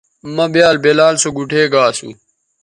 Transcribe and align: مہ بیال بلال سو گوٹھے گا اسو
مہ 0.35 0.45
بیال 0.53 0.75
بلال 0.83 1.15
سو 1.21 1.29
گوٹھے 1.37 1.63
گا 1.71 1.81
اسو 1.91 2.09